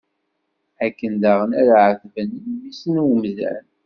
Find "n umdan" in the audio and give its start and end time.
2.93-3.65